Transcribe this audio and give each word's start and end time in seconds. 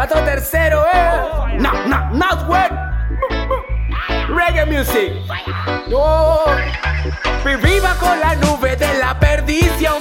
Pato 0.00 0.18
tercero, 0.24 0.86
eh. 0.94 1.58
No, 1.58 1.70
no, 1.86 2.08
not 2.14 2.48
wet. 2.48 2.72
Reggae 4.30 4.64
music. 4.64 5.12
No. 5.88 6.40
Viva 7.44 7.94
con 8.00 8.18
la 8.18 8.34
nube 8.36 8.76
de 8.76 8.94
la 8.94 9.20
perdición. 9.20 9.98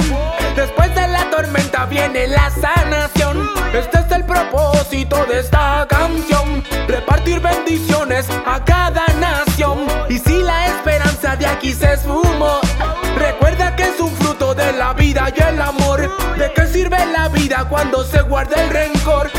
Después 0.55 0.95
de 0.95 1.05
la 1.05 1.29
tormenta 1.29 1.85
viene 1.85 2.27
la 2.27 2.49
sanación. 2.49 3.49
Este 3.73 3.99
es 3.99 4.09
el 4.13 4.23
propósito 4.23 5.25
de 5.25 5.41
esta 5.41 5.85
canción. 5.89 6.63
Repartir 6.87 7.41
bendiciones 7.41 8.25
a 8.45 8.63
cada 8.63 9.05
nación. 9.19 9.85
Y 10.07 10.17
si 10.17 10.41
la 10.41 10.67
esperanza 10.67 11.35
de 11.35 11.45
aquí 11.45 11.73
se 11.73 11.91
esfumó, 11.91 12.61
recuerda 13.17 13.75
que 13.75 13.83
es 13.83 13.99
un 13.99 14.15
fruto 14.15 14.55
de 14.55 14.71
la 14.71 14.93
vida 14.93 15.27
y 15.35 15.41
el 15.41 15.61
amor. 15.61 16.09
¿De 16.37 16.53
qué 16.53 16.67
sirve 16.67 17.05
la 17.07 17.27
vida 17.27 17.65
cuando 17.67 18.05
se 18.05 18.21
guarda 18.21 18.63
el 18.63 18.69
rencor? 18.69 19.29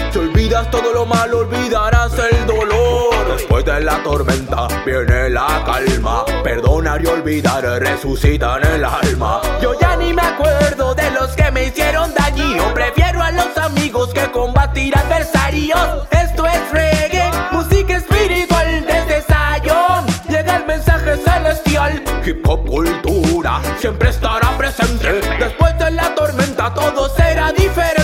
Todo 0.68 0.92
lo 0.92 1.06
malo, 1.06 1.38
olvidarás 1.38 2.12
el 2.18 2.46
dolor. 2.46 3.36
Después 3.36 3.64
de 3.64 3.80
la 3.80 4.02
tormenta 4.02 4.68
viene 4.84 5.30
la 5.30 5.62
calma. 5.64 6.24
Perdonar 6.42 7.02
y 7.02 7.06
olvidar 7.06 7.64
resucitan 7.80 8.64
el 8.66 8.84
alma. 8.84 9.40
Yo 9.62 9.78
ya 9.80 9.96
ni 9.96 10.12
me 10.12 10.22
acuerdo 10.22 10.94
de 10.94 11.10
los 11.12 11.30
que 11.32 11.50
me 11.50 11.64
hicieron 11.64 12.12
daño. 12.14 12.74
Prefiero 12.74 13.22
a 13.22 13.30
los 13.32 13.56
amigos 13.58 14.12
que 14.12 14.30
combatir 14.30 14.96
adversarios. 14.96 16.06
Esto 16.10 16.46
es 16.46 16.70
reggae, 16.70 17.30
música 17.52 17.96
espiritual 17.96 18.84
desde 18.86 19.22
Zion. 19.22 20.06
Llega 20.28 20.56
el 20.56 20.66
mensaje 20.66 21.16
celestial. 21.16 22.02
Hip 22.24 22.46
hop 22.46 22.66
cultura 22.66 23.60
siempre 23.78 24.10
estará 24.10 24.56
presente. 24.58 25.20
Después 25.38 25.78
de 25.78 25.90
la 25.90 26.14
tormenta 26.14 26.72
todo 26.74 27.08
será 27.16 27.50
diferente. 27.52 27.99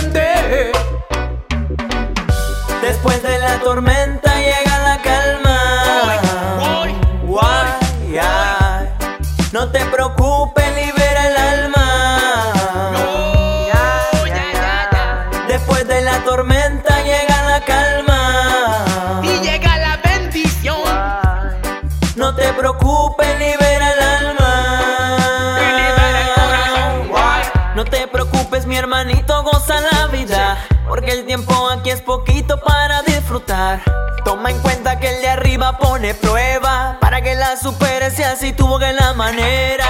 La 3.47 3.59
tormenta 3.59 4.31
llega 4.35 4.75
la 4.87 4.97
calma. 5.01 5.57
Guay, 7.23 8.19
ay. 8.19 8.89
No 9.53 9.69
te 9.71 9.85
preocupes, 9.85 10.67
libera 10.75 11.27
el 11.29 11.37
alma. 11.37 11.85
Después 15.47 15.87
de 15.87 16.01
la 16.01 16.23
tormenta 16.25 17.01
llega 17.03 17.37
la 17.51 17.59
calma. 17.71 18.21
Y 19.23 19.39
llega 19.47 19.77
la 19.77 19.97
bendición. 20.03 20.77
No 22.15 22.35
te 22.35 22.51
preocupes, 22.53 23.39
libera 23.39 23.93
el 23.93 24.01
alma. 24.19 24.53
No 27.75 27.85
te 27.85 28.07
preocupes, 28.07 28.65
mi 28.65 28.75
hermanito, 28.75 29.43
goza 29.43 29.79
la 29.91 30.07
vida. 30.07 30.57
Porque 30.89 31.11
el 31.11 31.25
tiempo 31.25 31.69
aquí 31.69 31.91
es 31.91 32.01
poquito 32.01 32.59
para. 32.59 33.06
Toma 34.27 34.51
en 34.51 34.59
cuenta 34.59 34.99
que 34.99 35.07
el 35.07 35.21
de 35.21 35.29
arriba 35.29 35.77
pone 35.77 36.13
prueba. 36.13 36.97
Para 36.99 37.21
que 37.21 37.33
la 37.35 37.55
superes 37.55 38.19
y 38.19 38.23
así 38.23 38.51
tuvo 38.51 38.77
que 38.77 38.91
la 38.91 39.13
manera 39.13 39.85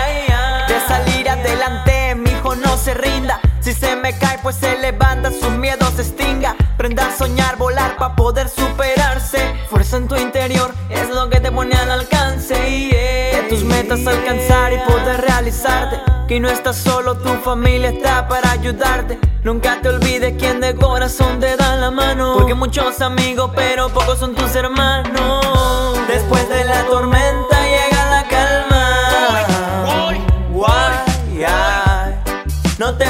de 0.67 0.79
salir 0.88 1.27
adelante, 1.27 2.13
mi 2.13 2.29
hijo 2.29 2.55
no 2.55 2.77
se 2.77 2.94
rinda. 2.94 3.39
Si 3.61 3.73
se 3.73 3.95
me 3.95 4.16
cae, 4.16 4.38
pues 4.44 4.57
se 4.57 4.77
levanta, 4.77 5.31
sus 5.31 5.49
miedos 5.53 5.91
se 5.95 6.03
extinga. 6.03 6.55
Prenda 6.77 7.07
a 7.07 7.17
soñar, 7.17 7.57
volar 7.57 7.97
para 7.97 8.16
poder 8.16 8.47
superarse. 8.47 9.39
Fuerza 9.71 9.97
en 9.97 10.07
tu 10.07 10.16
interior 10.16 10.36
alcanzar 14.06 14.73
y 14.73 14.78
poder 14.80 15.22
realizarte. 15.22 16.00
Que 16.28 16.40
no 16.40 16.50
estás 16.50 16.76
solo, 16.76 17.17
tu 17.17 17.30
familia 17.36 17.90
está 17.90 18.28
para 18.28 18.52
ayudarte. 18.52 19.17
Nunca 19.44 19.80
te 19.81 19.90
olvides 19.90 20.36
quien 20.38 20.59
de 20.59 20.76
corazón 20.76 21.40
te 21.40 21.56
da 21.56 21.78
la 21.78 21.90
mano. 21.90 22.36
Porque 22.38 22.53
muchos 22.53 23.00
amigos, 23.02 23.52
pero 23.56 23.88
pocos 23.90 24.20
son 24.20 24.36
tus 24.36 24.53
hermanos. 24.56 25.97
Después 26.07 26.50
de 26.50 26.66
la 26.66 26.84
tormenta 26.84 27.57
llega 27.63 28.09
la 28.09 28.28
calma. 28.28 28.84
Guay, 30.52 31.46
ay. 31.47 32.16
No 32.78 32.96
te 32.96 33.06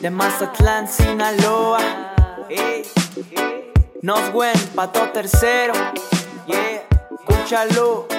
De 0.00 0.10
Mazatlán, 0.10 0.86
Sinaloa. 0.86 1.80
Nos 4.00 4.32
Gwen, 4.32 4.54
pato 4.74 5.10
tercero. 5.10 5.74
Yeah, 6.46 6.86
escúchalo. 7.10 8.17